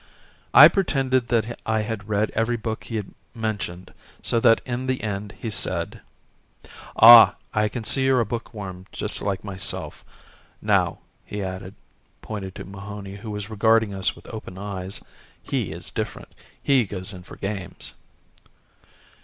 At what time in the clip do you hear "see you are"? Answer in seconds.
7.83-8.19